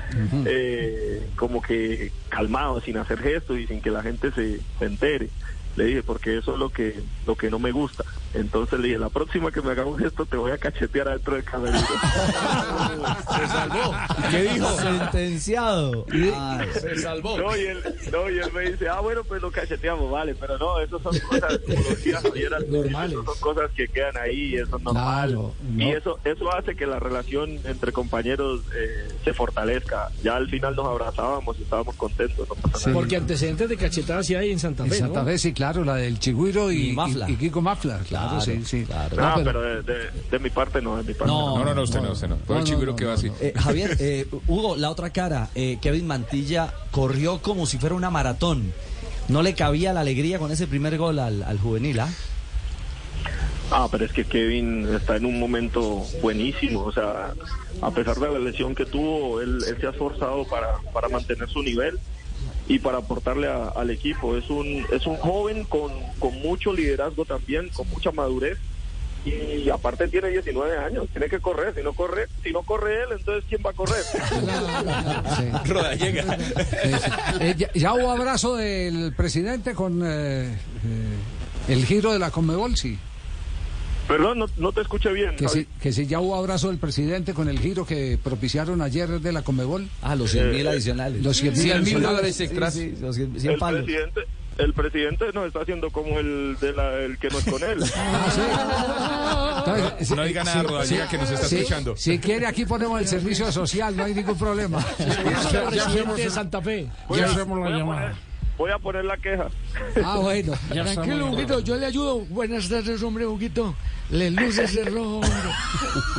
eh, 0.45 1.25
como 1.37 1.63
que 1.63 2.11
calmados, 2.29 2.85
sin 2.85 2.97
hacer 2.97 3.19
gestos 3.21 3.59
y 3.59 3.67
sin 3.67 3.81
que 3.81 3.91
la 3.91 4.03
gente 4.03 4.33
se, 4.33 4.61
se 4.79 4.85
entere. 4.85 5.29
Le 5.77 5.85
dije, 5.85 6.03
porque 6.03 6.39
eso 6.39 6.55
es 6.55 6.59
lo 6.59 6.71
que, 6.71 7.01
lo 7.27 7.37
que 7.37 7.51
no 7.51 7.61
me 7.61 7.71
gusta. 7.71 8.05
Entonces 8.35 8.79
le 8.79 8.89
dije, 8.89 8.99
la 8.99 9.09
próxima 9.09 9.51
que 9.51 9.61
me 9.63 9.71
haga 9.73 9.85
un 9.87 9.99
gesto 9.99 10.27
te 10.27 10.37
voy 10.37 10.53
a 10.53 10.59
cachetear 10.59 11.09
adentro 11.09 11.35
del 11.35 11.45
camerino. 11.45 11.79
Se 13.39 13.47
salvó. 13.49 13.95
¿Qué 14.31 14.43
dijo? 14.43 14.69
Sentenciado. 14.79 16.07
Ay. 16.13 16.69
Se 16.81 16.97
salvó. 16.99 17.39
No 17.39 17.57
y, 17.57 17.61
él, 17.67 17.79
no, 18.13 18.31
y 18.31 18.39
él 18.39 18.53
me 18.53 18.71
dice, 18.71 18.89
ah, 18.89 19.01
bueno, 19.01 19.23
pues 19.25 19.41
lo 19.43 19.51
cacheteamos, 19.51 20.11
vale, 20.11 20.35
pero 20.35 20.59
no, 20.59 20.79
eso 20.81 20.99
son 21.01 21.19
cosas, 21.21 21.53
eso 21.69 23.25
son 23.25 23.39
cosas 23.41 23.71
que 23.75 23.89
quedan 23.89 24.17
ahí, 24.19 24.55
eso 24.57 24.77
es 24.77 24.83
normal. 24.83 25.29
Claro, 25.31 25.55
no. 25.69 25.83
Y 25.85 25.91
eso 25.93 26.19
eso 26.25 26.53
hace 26.55 26.77
que 26.77 26.87
la 26.87 26.99
relación 26.99 27.59
entre 27.65 27.93
compañeros 27.93 28.61
eh, 28.77 29.09
se 29.25 29.33
fortalezca. 29.33 30.11
Ya 30.23 30.37
al 30.37 30.49
final 30.49 30.75
nos 30.77 30.87
abrazábamos 30.87 31.59
y 31.59 31.63
estábamos 31.63 31.95
contentos, 31.97 32.49
no 32.49 32.55
pasa 32.55 32.89
nada. 32.89 33.01
Porque 33.01 33.17
antecedentes 33.17 33.69
de 33.69 33.77
cachetadas 33.77 34.27
sí 34.27 34.35
hay 34.35 34.51
en 34.53 34.59
Santa 34.59 34.85
En 34.85 34.91
Fe, 34.91 34.97
Santa 34.97 35.21
¿no? 35.21 35.27
Fe, 35.27 35.39
sí, 35.39 35.53
claro, 35.53 35.85
la 35.85 35.95
del 35.97 36.19
Chigüiro 36.19 36.71
y, 36.73 36.91
Y 36.91 36.93
Mafla. 36.93 37.29
y- 37.29 37.33
y 37.33 37.37
Kiko 37.37 37.61
Mafla, 37.61 38.01
claro, 38.09 38.18
Claro, 38.29 38.41
sí, 38.41 38.65
sí. 38.65 38.85
claro. 38.85 39.17
No, 39.17 39.23
Ah, 39.27 39.33
pero- 39.37 39.45
pero 39.47 39.63
de, 39.63 39.83
de- 39.83 40.11
de 40.31 40.39
mi 40.39 40.51
parte 40.51 40.81
no, 40.83 40.97
de 40.97 41.03
mi 41.05 41.15
parte 41.15 41.27
No, 41.33 41.59
No, 41.59 41.65
no, 41.65 41.75
no, 41.75 41.83
usted 41.83 42.01
no, 42.01 42.13
usted 42.13 42.29
no. 42.29 42.37
Fue 42.39 42.55
No, 42.55 42.55
el 42.57 42.61
no, 42.61 42.65
chigüiro 42.67 42.91
no, 42.93 42.97
que 42.97 43.05
va 43.05 43.13
no, 43.13 43.19
así. 43.19 43.29
no. 43.31 43.35
Eh, 43.41 43.53
Javier, 43.57 43.97
eh, 44.01 44.27
Hugo, 44.47 44.77
la 44.77 44.91
otra 44.91 45.11
cara, 45.11 45.49
eh, 45.55 45.79
Kevin 45.81 46.07
Mantilla 46.07 46.73
corrió 46.91 47.39
como 47.43 47.67
si 47.67 47.79
fuera 47.79 47.95
una 47.95 48.11
maratón. 48.11 48.73
No 49.29 49.43
le 49.43 49.55
cabía 49.55 49.93
la 49.93 50.01
alegría 50.01 50.39
con 50.39 50.51
ese 50.53 50.67
primer 50.67 50.97
gol 50.99 51.19
al, 51.19 51.43
al 51.43 51.59
juvenil, 51.59 52.01
¿ah? 52.01 52.09
Ah, 53.71 53.87
pero 53.91 54.07
es 54.07 54.13
que 54.13 54.25
Kevin 54.25 54.89
está 54.95 55.17
en 55.17 55.27
un 55.27 55.39
momento 55.39 56.03
buenísimo, 56.23 56.85
o 56.85 56.93
sea, 56.93 57.35
a 57.83 57.91
pesar 57.91 58.17
de 58.17 58.31
la 58.33 58.39
lesión 58.39 58.75
que 58.75 58.87
tuvo, 58.87 59.43
él, 59.43 59.59
él 59.69 59.77
se 59.79 59.87
ha 59.87 59.91
esforzado 59.91 60.45
para, 60.47 60.79
para 60.95 61.11
mantener 61.11 61.49
su 61.51 61.63
nivel 61.63 61.99
y 62.69 62.79
para 62.79 62.99
aportarle 62.99 63.49
a- 63.49 63.69
al 63.69 63.91
equipo. 63.91 64.37
Es 64.37 64.49
un, 64.51 64.87
es 64.93 65.07
un 65.07 65.17
joven 65.17 65.65
con, 65.65 65.91
con 66.19 66.39
mucho 66.41 66.73
liderazgo 66.73 67.25
también, 67.25 67.69
con 67.71 67.89
mucha 67.89 68.13
madurez 68.13 68.59
y 69.25 69.69
aparte 69.69 70.09
tiene 70.09 70.29
19 70.29 70.79
años, 70.79 71.07
tiene 71.11 71.29
que 71.29 71.41
correr, 71.41 71.75
si 71.75 71.83
no 71.83 71.93
corre, 71.93 72.29
si 72.43 72.51
no 72.53 72.63
corre 72.63 72.95
él, 73.03 73.09
entonces 73.19 73.45
¿quién 73.49 73.61
va 73.67 73.71
a 73.71 73.75
correr? 73.75 74.03
Sí. 75.37 75.45
Eh, 77.41 77.55
ya, 77.59 77.71
ya 77.75 77.95
hubo 77.95 78.11
abrazo 78.11 78.57
del 78.57 79.13
presidente 79.17 79.75
con 79.75 80.03
eh, 80.05 80.47
eh, 80.55 81.17
el 81.69 81.85
giro 81.85 82.13
de 82.13 82.19
la 82.19 82.31
Conmebol, 82.31 82.77
sí. 82.77 82.99
Perdón, 84.09 84.39
no, 84.39 84.47
no 84.57 84.73
te 84.73 84.81
escuché 84.81 85.13
bien. 85.13 85.37
Que 85.37 85.49
sí, 85.49 85.69
que 85.83 85.93
sí, 85.93 86.07
ya 86.07 86.19
hubo 86.19 86.35
abrazo 86.35 86.69
del 86.69 86.79
presidente 86.79 87.35
con 87.35 87.49
el 87.49 87.59
giro 87.61 87.85
que 87.87 88.19
propiciaron 88.23 88.81
ayer 88.81 89.21
de 89.21 89.33
la 89.33 89.43
Conmebol. 89.43 89.87
Ah, 90.03 90.17
los 90.17 90.31
100 90.31 90.51
mil 90.51 90.67
adicionales. 90.67 91.23
Los 91.23 91.37
100 91.37 91.53
mil 91.53 91.63
100 91.63 91.85
mil 91.85 92.03
dólares 92.03 92.41
extras. 92.41 92.73
Sí, 92.75 92.95
sí, 92.97 93.03
los 93.03 93.15
100 93.17 93.39
100 93.39 93.53
el 93.53 93.59
palos. 93.59 93.85
presidente, 93.85 94.21
el 94.57 94.73
presidente 94.73 95.27
nos 95.35 95.47
está 95.47 95.61
haciendo 95.61 95.91
como 95.91 96.19
el, 96.19 96.57
de 96.59 96.73
la, 96.73 96.95
el 96.95 97.19
que 97.19 97.29
no 97.29 97.39
es 97.39 97.45
con 97.45 97.63
él. 97.63 97.79
Entonces, 99.59 100.11
No 100.11 100.23
sí, 100.23 100.29
diga 100.29 100.45
nada, 100.45 100.61
sí, 100.63 100.67
Rodallega, 100.67 101.05
sí, 101.05 101.11
que 101.11 101.19
nos 101.19 101.31
está 101.31 101.47
sí, 101.47 101.57
escuchando. 101.57 101.97
Si 101.97 102.19
quiere, 102.19 102.47
aquí 102.47 102.65
ponemos 102.65 103.01
el 103.01 103.07
servicio 103.07 103.53
social, 103.53 103.95
no 103.97 104.05
hay 104.05 104.15
ningún 104.15 104.39
problema. 104.39 104.85
Ya, 105.53 105.67
presidente 105.69 106.23
de 106.23 106.31
Santa 106.31 106.63
Fe. 106.63 106.89
Ya 107.15 107.27
hacemos 107.27 107.59
la 107.61 107.77
llamada. 107.77 108.15
Voy 108.59 108.71
a 108.73 108.79
poner 108.79 109.05
la 109.05 109.17
queja. 109.17 109.47
Ah, 110.05 110.19
bueno. 110.21 110.53
Ya 110.75 110.85
Tranquilo, 110.85 111.31
Huguito, 111.33 111.61
yo 111.61 111.77
le 111.77 111.87
ayudo. 111.87 112.19
Buenas 112.27 112.69
tardes, 112.69 113.03
hombre, 113.03 113.27
Huguito. 113.27 113.75
Le 114.11 114.31
luces 114.31 114.75
el 114.77 114.93
rojo, 114.93 115.17
hombre. 115.21 115.31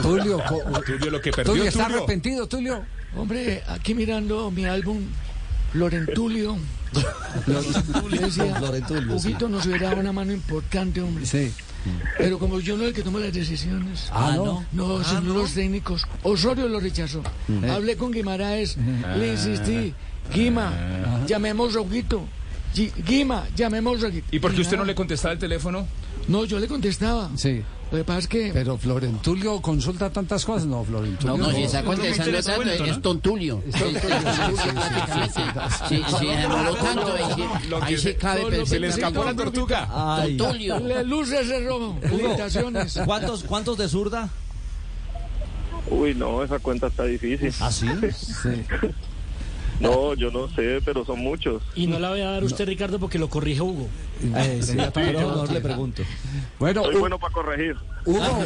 Tulio, 0.01 0.41
Tulio, 0.85 1.11
lo 1.11 1.21
que 1.21 1.31
perdió 1.31 1.53
Tulio, 1.53 1.69
¿está 1.69 1.83
Tulio. 1.85 1.97
arrepentido, 1.97 2.47
Tulio? 2.47 2.83
Hombre, 3.15 3.63
aquí 3.67 3.93
mirando 3.93 4.49
mi 4.51 4.65
álbum, 4.65 5.01
Florentulio. 5.73 6.57
Decía, 8.11 8.55
Florentulio, 8.55 9.19
sí. 9.19 9.27
Huguito 9.27 9.49
nos 9.49 9.65
hubiera 9.65 9.89
dado 9.89 10.01
una 10.01 10.11
mano 10.13 10.31
importante, 10.31 11.01
hombre. 11.01 11.25
Sí. 11.25 11.51
Pero 12.17 12.37
como 12.39 12.59
yo 12.59 12.75
no 12.75 12.83
es 12.83 12.89
el 12.89 12.93
que 12.95 13.01
toma 13.03 13.19
las 13.19 13.33
decisiones. 13.33 14.09
Ah, 14.11 14.33
no. 14.35 14.65
No, 14.71 15.03
señor, 15.03 15.23
los 15.23 15.53
técnicos. 15.53 16.05
Osorio 16.23 16.67
lo 16.67 16.79
rechazó. 16.79 17.23
Mm. 17.47 17.69
Hablé 17.69 17.95
con 17.95 18.11
Guimaraes, 18.11 18.77
le 19.17 19.31
insistí. 19.31 19.93
Guima, 20.33 20.71
llamemos. 21.29 21.77
Gi- 22.75 22.91
Guima, 23.05 23.47
llamemos 23.55 24.03
a 24.03 24.07
Huguito. 24.07 24.27
¿Y 24.31 24.39
por 24.39 24.53
qué 24.53 24.61
usted 24.61 24.77
no 24.77 24.83
le 24.85 24.93
contestaba 24.95 25.33
el 25.33 25.39
teléfono? 25.39 25.87
No, 26.27 26.45
yo 26.45 26.59
le 26.59 26.67
contestaba. 26.67 27.29
Sí. 27.35 27.63
Lo 27.91 27.97
que 27.97 28.03
pasa 28.03 28.19
es 28.19 28.27
que... 28.27 28.51
Pero 28.53 28.77
Florentulio 28.77 29.59
consulta 29.61 30.11
tantas 30.11 30.45
cosas. 30.45 30.67
No, 30.67 30.83
Florentulio. 30.83 31.37
No, 31.37 31.47
no, 31.47 31.51
si 31.51 31.63
está 31.63 31.83
contestando 31.83 32.31
tanto, 32.43 32.55
cuento, 32.63 32.85
¿no? 32.85 32.91
es 32.91 33.01
tontulio. 33.01 33.63
Es 33.67 33.79
tontulio. 33.79 34.17
Sí, 35.89 36.03
sí, 36.19 36.25
demoró 36.27 36.75
tanto, 36.75 37.13
ahí 37.15 37.23
sí, 37.35 37.67
Lo 37.69 37.79
que 37.79 37.85
ahí 37.85 37.97
se- 37.97 38.11
sí 38.11 38.15
cabe 38.19 38.65
Se 38.67 38.79
le 38.79 38.87
escapó 38.89 39.23
la 39.23 39.33
tortuga. 39.35 39.87
Ay. 39.91 40.37
Tontulio. 40.37 40.79
Le 40.79 41.03
luces 41.03 41.49
el 41.49 41.65
rojo. 41.65 41.97
Felicitaciones. 42.03 42.99
¿Cuántos, 43.05 43.43
¿Cuántos 43.43 43.77
de 43.79 43.87
zurda? 43.89 44.29
Uy, 45.89 46.13
no, 46.13 46.43
esa 46.43 46.59
cuenta 46.59 46.85
está 46.87 47.05
difícil. 47.05 47.51
¿Ah, 47.59 47.71
sí? 47.71 47.87
Sí. 48.15 48.49
No, 49.79 50.13
yo 50.13 50.29
no 50.31 50.49
sé, 50.49 50.79
pero 50.83 51.05
son 51.05 51.19
muchos. 51.19 51.63
Y 51.75 51.87
no 51.87 51.99
la 51.99 52.09
voy 52.09 52.21
a 52.21 52.31
dar 52.31 52.43
a 52.43 52.45
usted, 52.45 52.67
Ricardo, 52.67 52.99
porque 52.99 53.17
lo 53.17 53.29
corrige 53.29 53.61
Hugo. 53.61 53.87
Eh, 54.35 54.59
sí, 54.61 54.77
pero 54.93 55.19
mejor 55.19 55.51
le 55.51 55.61
pregunto. 55.61 56.03
Bueno, 56.59 56.83
Soy 56.83 56.95
bueno 56.95 57.17
para 57.17 57.33
corregir. 57.33 57.75
Hugo, 58.05 58.43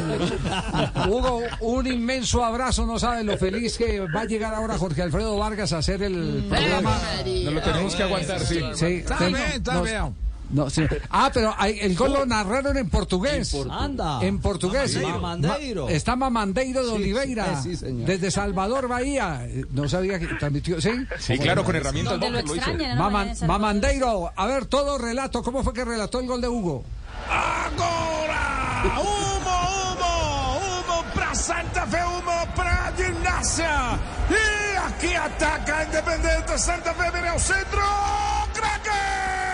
Hugo, 1.09 1.41
un 1.61 1.87
inmenso 1.87 2.43
abrazo. 2.43 2.85
No 2.85 2.99
sabe 2.99 3.23
lo 3.23 3.37
feliz 3.37 3.77
que 3.77 3.99
va 4.01 4.21
a 4.21 4.25
llegar 4.25 4.53
ahora 4.53 4.77
Jorge 4.77 5.01
Alfredo 5.01 5.37
Vargas 5.37 5.73
a 5.73 5.79
hacer 5.79 6.03
el 6.03 6.45
programa. 6.47 6.99
Nos 7.25 7.53
lo 7.53 7.61
tenemos 7.61 7.95
que 7.95 8.03
aguantar, 8.03 8.39
sí. 8.41 8.59
Sí, 8.73 8.85
Está 8.85 9.17
bien, 9.27 9.37
está 9.55 9.73
no, 9.73 9.83
bien. 9.83 10.15
No, 10.51 10.69
sí. 10.69 10.83
Ah, 11.09 11.31
pero 11.33 11.53
hay- 11.57 11.79
el 11.81 11.95
gol 11.95 12.13
lo 12.13 12.25
narraron 12.25 12.77
en 12.77 12.89
portugués. 12.89 13.55
Anda. 13.69 14.19
En 14.23 14.39
portugués. 14.39 14.95
Mamandeiro. 15.01 15.85
Ma- 15.85 15.91
Está 15.91 16.15
Mamandeiro 16.15 16.81
de 16.83 16.89
Sí, 16.89 16.95
Oliveira. 16.95 17.61
sí, 17.61 17.71
sí, 17.71 17.77
señor. 17.77 18.05
Desde 18.07 18.29
Salvador 18.31 18.87
Bahía. 18.87 19.47
No 19.71 19.87
sabía 19.89 20.19
que 20.19 20.27
transmitió. 20.27 20.79
¿Sí? 20.81 20.91
Sí, 21.19 21.37
claro, 21.39 21.63
con 21.63 21.75
herramientas 21.75 22.19
lo 22.19 22.39
en 22.39 22.47
Salvador. 22.59 23.47
Mamandeiro, 23.47 24.31
a 24.35 24.45
ver, 24.45 24.65
todo 24.65 24.97
relato. 24.97 25.41
¿Cómo 25.43 25.63
fue 25.63 25.73
que 25.73 25.85
relató 25.85 26.19
el 26.19 26.27
gol 26.27 26.41
de 26.41 26.47
Hugo? 26.47 26.83
Agora! 27.29 28.83
Humo, 28.97 29.57
humo! 29.93 30.57
Humo 30.57 31.03
pra 31.13 31.33
Santa 31.33 31.85
Fe, 31.87 31.97
humo 32.05 32.53
pra 32.55 32.93
Gimnasia! 32.97 33.99
E 34.29 34.77
aqui 34.77 35.15
ataca 35.15 35.77
a 35.79 35.83
Independente 35.85 36.57
Santa 36.59 36.93
Fe, 36.93 37.11
vem 37.11 37.27
ao 37.29 37.39
centro! 37.39 37.81
Craque! 38.53 39.52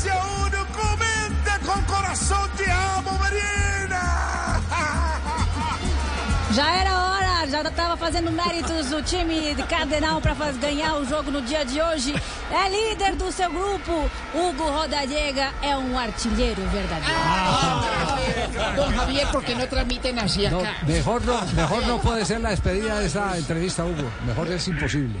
Gimnasia 0.00 0.14
1, 0.46 0.66
comenta 0.72 1.58
con 1.66 1.82
corazón, 1.84 2.48
te 2.56 2.70
amo, 2.70 3.18
Marina. 3.18 4.60
Ya 6.54 6.80
era 6.80 7.04
hora, 7.04 7.44
ya 7.46 7.60
estava 7.60 7.96
fazendo 7.96 8.32
méritos 8.32 8.90
do 8.90 9.00
time 9.02 9.54
de 9.54 9.62
Cardenal 9.62 10.20
para 10.20 10.34
ganhar 10.52 10.96
o 10.96 11.04
jogo 11.04 11.30
no 11.30 11.40
dia 11.42 11.64
de 11.64 11.80
hoje. 11.80 12.12
É 12.50 12.68
líder 12.68 13.14
do 13.14 13.30
seu 13.30 13.48
grupo. 13.50 14.10
Hugo 14.34 14.64
Rodallega 14.64 15.52
é 15.62 15.76
um 15.76 15.96
artilheiro 15.96 16.60
verdadeiro. 16.70 17.20
Don 18.74 18.92
Javier, 18.92 19.28
¿por 19.28 19.44
qué 19.44 19.54
no 19.54 19.66
transmiten 19.68 20.18
así 20.18 20.48
No, 20.48 20.58
acá? 20.60 20.74
mejor 20.86 21.24
no, 21.24 21.40
mejor 21.54 21.86
no 21.86 21.98
puede 22.00 22.24
ser 22.24 22.40
la 22.40 22.50
despedida 22.50 22.98
de 22.98 23.06
esta 23.06 23.36
entrevista, 23.38 23.84
Hugo. 23.84 24.10
Mejor 24.26 24.50
es 24.50 24.66
imposible. 24.66 25.20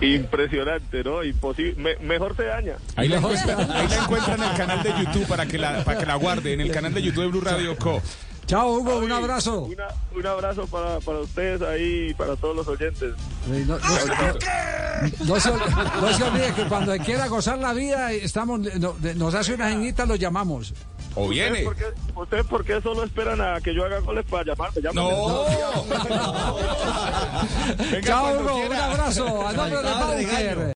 Impresionante, 0.00 1.02
¿no? 1.04 1.24
Imposible. 1.24 1.74
Me- 1.76 1.96
mejor 2.06 2.36
se 2.36 2.44
daña. 2.44 2.74
Ahí 2.96 3.08
la, 3.08 3.16
encuentran, 3.16 3.70
ahí 3.70 3.88
la 3.88 3.96
encuentran 3.96 4.42
en 4.42 4.50
el 4.50 4.56
canal 4.56 4.82
de 4.82 4.90
YouTube 4.98 5.26
para 5.26 5.46
que 5.46 5.58
la, 5.58 5.84
para 5.84 5.98
que 5.98 6.06
la 6.06 6.14
guarde, 6.16 6.52
en 6.52 6.60
el 6.60 6.70
canal 6.70 6.94
de 6.94 7.02
YouTube 7.02 7.22
de 7.24 7.28
Blue 7.28 7.40
Radio 7.40 7.76
Co. 7.76 8.00
Chao, 8.46 8.70
Hugo, 8.78 8.98
un 8.98 9.12
abrazo. 9.12 9.62
Una- 9.64 9.88
un 10.16 10.26
abrazo 10.26 10.66
para, 10.68 11.00
para 11.00 11.18
ustedes 11.18 11.60
ahí 11.62 12.08
y 12.10 12.14
para 12.14 12.34
todos 12.36 12.56
los 12.56 12.66
oyentes. 12.68 13.12
No, 13.46 13.58
no- 13.58 13.78
no- 13.78 15.26
no 15.26 15.40
se, 15.40 15.50
ol- 15.50 16.00
no 16.00 16.12
se 16.12 16.22
olvide 16.24 16.52
que 16.54 16.62
cuando 16.64 16.96
quiera 16.98 17.26
gozar 17.28 17.58
la 17.58 17.72
vida, 17.74 18.10
estamos, 18.12 18.60
nos 19.16 19.34
hace 19.34 19.52
una 19.54 19.68
jeñita, 19.68 20.06
lo 20.06 20.14
llamamos. 20.16 20.72
O 21.18 21.24
¿Ustedes 21.24 21.64
por, 21.64 21.74
qué, 21.74 21.84
¿Ustedes 22.14 22.46
por 22.46 22.64
qué 22.64 22.80
solo 22.80 23.02
esperan 23.02 23.40
a 23.40 23.60
que 23.60 23.74
yo 23.74 23.84
haga 23.84 23.98
goles 23.98 24.24
para 24.24 24.44
llamarme? 24.44 24.80
Llámame. 24.80 25.10
Chao, 28.04 28.40
Hugo, 28.40 28.56
un 28.66 28.72
abrazo. 28.72 29.48
A 29.48 29.52
nombre 29.52 29.80
de 29.80 29.84